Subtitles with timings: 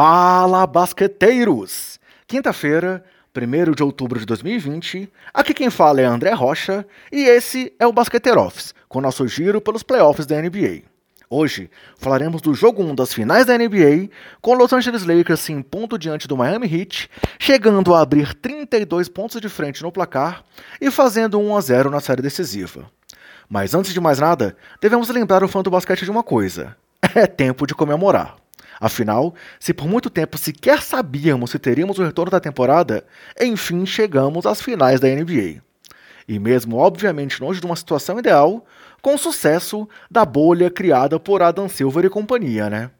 [0.00, 1.98] Fala, basqueteiros!
[2.24, 3.02] Quinta-feira,
[3.36, 7.92] 1 de outubro de 2020, aqui quem fala é André Rocha e esse é o
[7.92, 10.82] Basqueteiro Office, com nosso giro pelos playoffs da NBA.
[11.28, 14.08] Hoje falaremos do jogo 1 das finais da NBA,
[14.40, 19.40] com Los Angeles Lakers se impondo diante do Miami Heat, chegando a abrir 32 pontos
[19.40, 20.44] de frente no placar
[20.80, 22.88] e fazendo 1 a 0 na série decisiva.
[23.50, 26.76] Mas antes de mais nada, devemos lembrar o fã do basquete de uma coisa:
[27.16, 28.36] é tempo de comemorar.
[28.80, 33.04] Afinal, se por muito tempo sequer sabíamos se teríamos o retorno da temporada,
[33.40, 35.62] enfim chegamos às finais da NBA.
[36.28, 38.64] E mesmo obviamente longe de uma situação ideal,
[39.00, 42.90] com o sucesso da bolha criada por Adam Silver e companhia, né?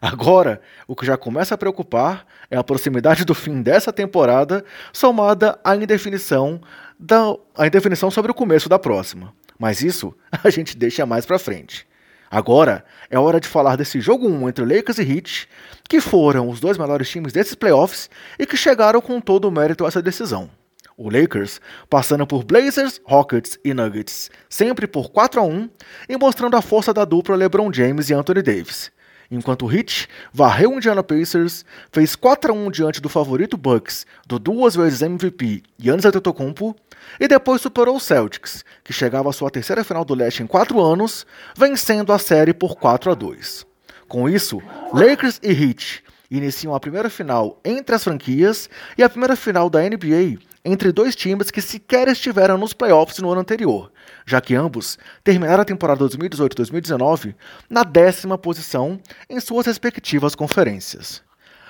[0.00, 5.60] Agora, o que já começa a preocupar é a proximidade do fim dessa temporada, somada
[5.62, 6.60] à indefinição,
[6.98, 9.32] da, à indefinição sobre o começo da próxima.
[9.56, 11.86] Mas isso a gente deixa mais pra frente.
[12.34, 15.46] Agora é hora de falar desse jogo 1 entre Lakers e Heat,
[15.86, 19.84] que foram os dois melhores times desses playoffs e que chegaram com todo o mérito
[19.84, 20.48] a essa decisão.
[20.96, 21.60] O Lakers
[21.90, 25.68] passando por Blazers, Rockets e Nuggets, sempre por 4 a 1
[26.08, 28.90] e mostrando a força da dupla LeBron James e Anthony Davis.
[29.30, 34.06] Enquanto o Heat varreu o Indiana Pacers, fez 4 a 1 diante do favorito Bucks,
[34.26, 36.76] do duas vezes MVP Giannis Antetokounmpo
[37.18, 40.80] e depois superou o Celtics, que chegava à sua terceira final do leste em quatro
[40.80, 43.66] anos, vencendo a série por 4 a 2.
[44.08, 44.60] Com isso,
[44.92, 46.04] Lakers e Heat
[46.36, 51.16] iniciam a primeira final entre as franquias e a primeira final da NBA entre dois
[51.16, 53.90] times que sequer estiveram nos playoffs no ano anterior,
[54.24, 57.34] já que ambos terminaram a temporada 2018-2019
[57.68, 61.22] na décima posição em suas respectivas conferências.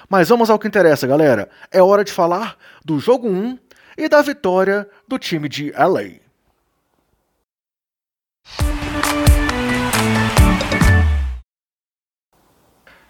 [0.08, 1.48] Mas vamos ao que interessa, galera.
[1.70, 3.58] É hora de falar do jogo 1
[3.96, 6.20] e da vitória do time de LA.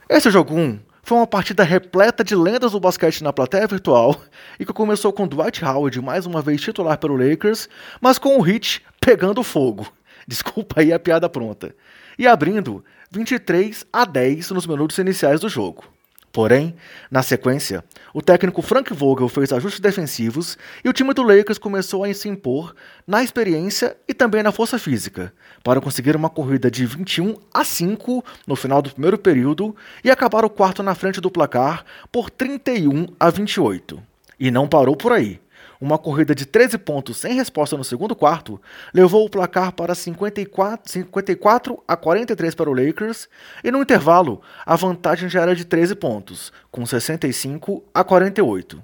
[0.09, 4.21] Esse jogo 1 foi uma partida repleta de lendas do basquete na plateia virtual
[4.59, 7.69] e que começou com Dwight Howard mais uma vez titular pelo Lakers,
[8.01, 9.93] mas com o Heat pegando fogo.
[10.27, 11.75] Desculpa aí a piada pronta.
[12.17, 15.92] E abrindo 23 a 10 nos minutos iniciais do jogo.
[16.32, 16.75] Porém,
[17.10, 17.84] na sequência,
[18.15, 22.26] o técnico Frank Vogel fez ajustes defensivos e o time do Lakers começou a se
[22.26, 22.75] impor
[23.06, 25.31] na experiência e também na força física,
[25.62, 30.43] para conseguir uma corrida de 21 a 5 no final do primeiro período e acabar
[30.43, 34.03] o quarto na frente do placar por 31 a 28.
[34.41, 35.42] E não parou por aí.
[35.82, 38.62] Uma corrida de 13 pontos sem resposta no segundo quarto
[38.94, 43.28] levou o placar para 54, 54 a 43 para o Lakers
[43.65, 48.81] e no intervalo a vantagem já era de 13 pontos, com 65 a 48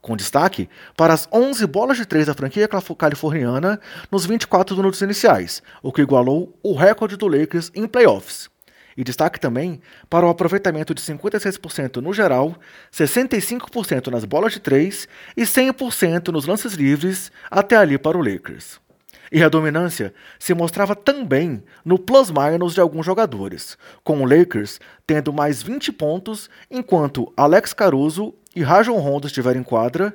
[0.00, 3.78] com destaque para as 11 bolas de 3 da franquia californiana
[4.10, 8.48] nos 24 minutos iniciais, o que igualou o recorde do Lakers em playoffs.
[9.00, 9.80] E destaque também
[10.10, 12.54] para o aproveitamento de 56% no geral,
[12.92, 18.78] 65% nas bolas de 3 e 100% nos lances livres até ali para o Lakers.
[19.32, 25.32] E a dominância se mostrava também no plus-minus de alguns jogadores, com o Lakers tendo
[25.32, 30.14] mais 20 pontos, enquanto Alex Caruso e Rajon Rondo estiveram em quadra,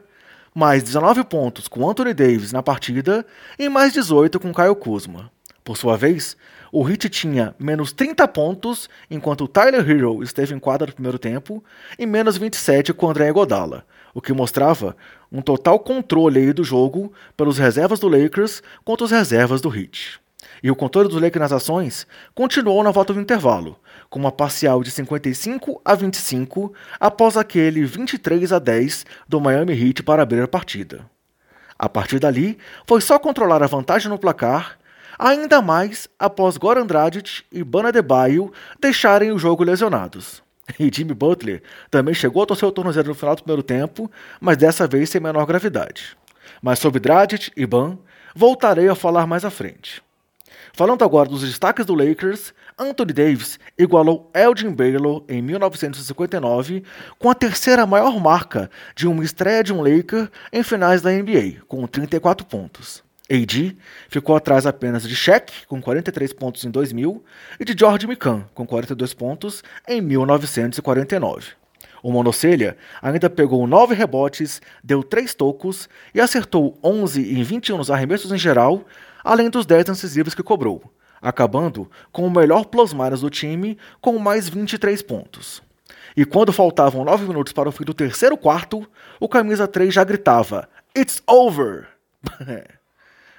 [0.53, 3.25] mais 19 pontos com Anthony Davis na partida
[3.57, 5.31] e mais 18 com Kyle Kuzma.
[5.63, 6.37] Por sua vez,
[6.77, 11.17] o Heat tinha menos 30 pontos, enquanto o Tyler Hero esteve em quadra no primeiro
[11.17, 11.63] tempo,
[11.97, 14.93] e menos 27 com André Godala, o que mostrava
[15.31, 20.19] um total controle do jogo pelos reservas do Lakers contra os reservas do Heat.
[20.61, 24.83] E o controle dos Lakers nas ações continuou na volta do intervalo, com uma parcial
[24.83, 30.47] de 55 a 25 após aquele 23 a 10 do Miami Heat para abrir a
[30.47, 31.09] partida.
[31.79, 34.77] A partir dali, foi só controlar a vantagem no placar
[35.17, 40.43] ainda mais após Goran Dragic e Bana Debaio deixarem o jogo lesionados.
[40.79, 41.61] E Jimmy Butler
[41.91, 44.09] também chegou a torcer o tornozelo no final do primeiro tempo,
[44.41, 46.17] mas dessa vez sem menor gravidade.
[46.59, 47.99] Mas sobre Dragic e Ban,
[48.35, 50.01] voltarei a falar mais à frente.
[50.73, 56.83] Falando agora dos destaques do Lakers, Anthony Davis igualou Elgin Baylor em 1959
[57.17, 61.61] com a terceira maior marca de uma estreia de um Laker em finais da NBA,
[61.65, 63.04] com 34 pontos.
[63.29, 63.75] AD
[64.07, 67.23] ficou atrás apenas de Shaq, com 43 pontos em 2000,
[67.59, 71.53] e de George Mikan, com 42 pontos em 1949.
[72.03, 77.89] O Monocelha ainda pegou 9 rebotes, deu 3 tocos e acertou 11 em 21 nos
[77.89, 78.85] arremessos em geral,
[79.23, 80.83] além dos 10 decisivos que cobrou,
[81.19, 85.63] acabando com o melhor plus-minus do time com mais 23 pontos.
[86.15, 88.87] E quando faltavam 9 minutos para o fim do terceiro quarto,
[89.19, 91.87] o camisa 3 já gritava: It's over!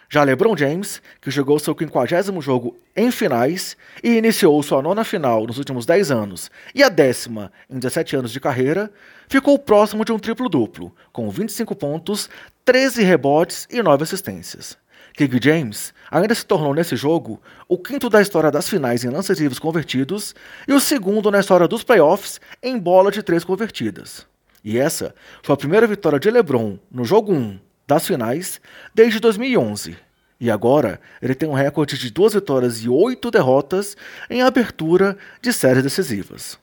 [0.09, 5.47] Já LeBron James, que jogou seu 50 jogo em finais e iniciou sua nona final
[5.47, 8.91] nos últimos 10 anos e a décima em 17 anos de carreira,
[9.29, 12.31] ficou próximo de um triplo-duplo, com 25 pontos,
[12.65, 14.79] 13 rebotes e 9 assistências.
[15.13, 19.39] King James ainda se tornou nesse jogo o quinto da história das finais em lances
[19.41, 20.35] livres convertidos
[20.69, 24.27] e o segundo na história dos playoffs em bola de três convertidas.
[24.63, 28.61] E essa foi a primeira vitória de LeBron no jogo 1 das finais
[28.95, 29.97] desde 2011.
[30.39, 33.97] E agora ele tem um recorde de duas vitórias e oito derrotas
[34.29, 36.59] em abertura de séries decisivas.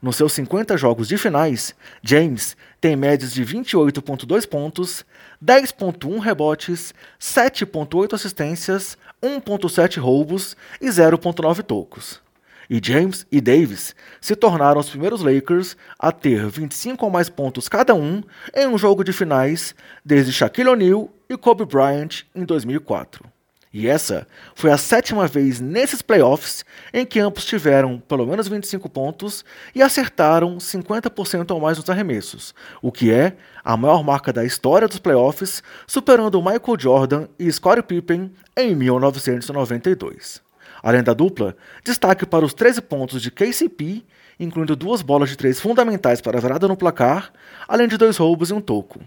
[0.00, 5.04] Nos seus 50 jogos de finais, James tem médias de 28,2 pontos,
[5.44, 12.21] 10,1 rebotes, 7,8 assistências, 1,7 roubos e 0,9 tocos.
[12.72, 17.68] E James e Davis se tornaram os primeiros Lakers a ter 25 ou mais pontos
[17.68, 18.22] cada um
[18.56, 23.26] em um jogo de finais desde Shaquille O'Neal e Kobe Bryant em 2004.
[23.74, 26.64] E essa foi a sétima vez nesses playoffs
[26.94, 29.44] em que ambos tiveram pelo menos 25 pontos
[29.74, 34.88] e acertaram 50% ou mais nos arremessos, o que é a maior marca da história
[34.88, 40.51] dos playoffs, superando Michael Jordan e Scottie Pippen em 1992.
[40.82, 44.02] Além da dupla, destaque para os 13 pontos de KCP,
[44.40, 47.32] incluindo duas bolas de três fundamentais para a virada no placar,
[47.68, 49.00] além de dois roubos e um toco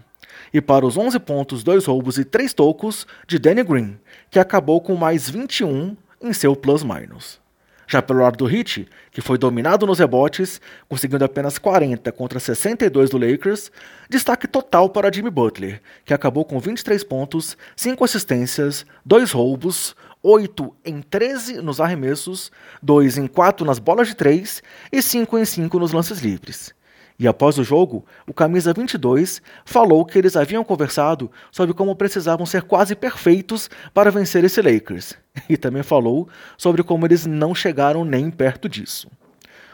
[0.52, 3.98] e para os 11 pontos, 2 roubos e 3 tocos de Danny Green,
[4.30, 7.40] que acabou com mais 21 em seu plus-minus.
[7.88, 13.10] Já pelo lado do Heat, que foi dominado nos rebotes, conseguindo apenas 40 contra 62
[13.10, 13.70] do Lakers,
[14.10, 19.94] destaque total para Jimmy Butler, que acabou com 23 pontos, 5 assistências, 2 roubos,
[20.28, 22.50] 8 em 13 nos arremessos,
[22.82, 26.74] 2 em 4 nas bolas de 3 e 5 em 5 nos lances livres.
[27.16, 32.44] E após o jogo, o camisa 22 falou que eles haviam conversado sobre como precisavam
[32.44, 35.14] ser quase perfeitos para vencer esse Lakers.
[35.48, 36.28] E também falou
[36.58, 39.08] sobre como eles não chegaram nem perto disso.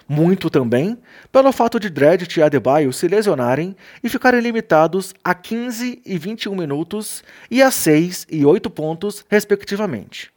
[0.07, 0.99] Muito também
[1.31, 6.55] pelo fato de Dredd e Adebayo se lesionarem e ficarem limitados a 15 e 21
[6.55, 10.31] minutos e a 6 e 8 pontos, respectivamente.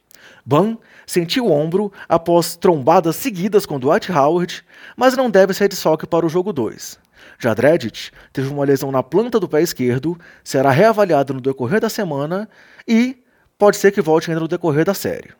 [0.46, 4.64] Ban sentiu o ombro após trombadas seguidas com Dwight Howard,
[4.96, 7.00] mas não deve ser desfalque para o jogo 2.
[7.36, 11.88] Já Dredit teve uma lesão na planta do pé esquerdo, será reavaliado no decorrer da
[11.88, 12.48] semana
[12.86, 13.20] e
[13.58, 15.30] pode ser que volte ainda no decorrer da série.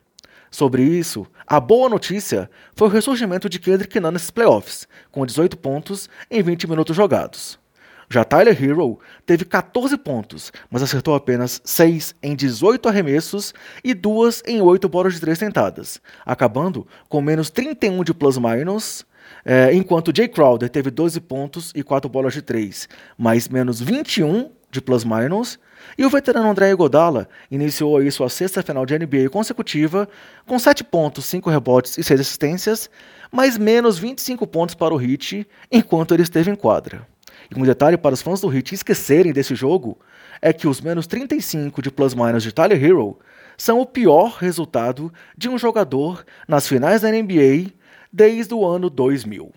[0.51, 5.57] Sobre isso, a boa notícia foi o ressurgimento de Kendrick Nunn nesses playoffs, com 18
[5.57, 7.59] pontos em 20 minutos jogados.
[8.09, 14.43] Já Tyler Hero teve 14 pontos, mas acertou apenas 6 em 18 arremessos e 2
[14.47, 19.05] em 8 bolas de 3 tentadas, acabando com menos 31 de plus-minus,
[19.45, 22.89] é, enquanto Jay Crowder teve 12 pontos e 4 bolas de 3,
[23.19, 25.59] mais menos 21 de plus-minus,
[25.99, 30.09] e o veterano André Godala iniciou aí sua sexta final de NBA consecutiva,
[30.47, 32.91] com 7 pontos, 5 rebotes e 6 assistências,
[33.33, 37.07] mais menos 25 pontos para o Heat enquanto ele esteve em quadra.
[37.55, 39.99] E um detalhe para os fãs do Heat esquecerem desse jogo
[40.41, 43.19] é que os menos 35 de plus-minus de Tyler Hero
[43.57, 47.73] são o pior resultado de um jogador nas finais da NBA
[48.13, 49.53] desde o ano 2000.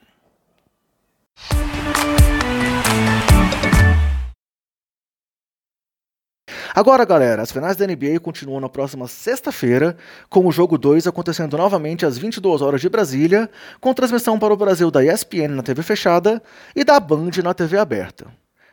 [6.74, 9.98] Agora, galera, as finais da NBA continuam na próxima sexta-feira,
[10.30, 13.50] com o jogo 2 acontecendo novamente às 22 horas de Brasília,
[13.82, 16.42] com transmissão para o Brasil da ESPN na TV fechada
[16.76, 18.28] e da Band na TV aberta.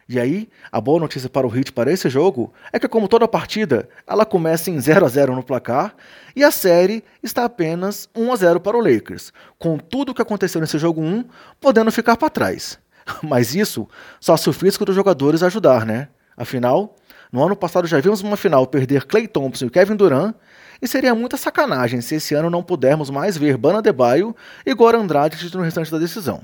[0.09, 3.27] E aí, a boa notícia para o Heat para esse jogo é que, como toda
[3.27, 5.97] partida, ela começa em 0 a 0 no placar
[6.37, 10.23] e a série está apenas 1 a 0 para o Lakers, com tudo o que
[10.23, 11.25] aconteceu nesse jogo 1
[11.61, 12.79] podendo ficar para trás.
[13.23, 13.89] Mas isso
[14.21, 16.09] só se o físico dos jogadores ajudar, né?
[16.37, 16.95] Afinal,
[17.37, 20.35] no ano passado já vimos uma final perder Clay Thompson e Kevin Durant,
[20.81, 25.07] e seria muita sacanagem se esse ano não pudermos mais ver Bana Debaio e Goran
[25.07, 26.43] Dragic no restante da decisão.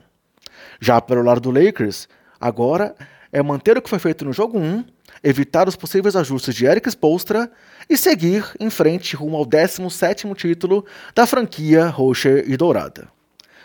[0.78, 2.06] Já pelo lado do Lakers,
[2.38, 2.94] agora
[3.32, 4.84] é manter o que foi feito no jogo 1,
[5.24, 7.50] evitar os possíveis ajustes de Eric Spolstra
[7.88, 10.84] e seguir em frente rumo ao 17º título
[11.14, 13.08] da franquia roxa e dourada.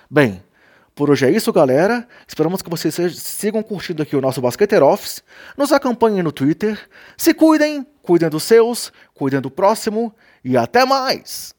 [0.10, 0.42] Bem,
[0.98, 2.08] por hoje é isso, galera.
[2.28, 5.24] Esperamos que vocês sigam curtindo aqui o nosso Basqueter Office.
[5.56, 6.90] Nos acompanhem no Twitter.
[7.16, 10.12] Se cuidem, cuidem dos seus, cuidem do próximo
[10.44, 11.56] e até mais!